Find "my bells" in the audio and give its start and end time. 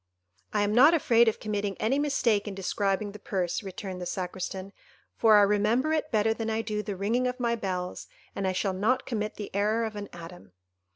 7.39-8.07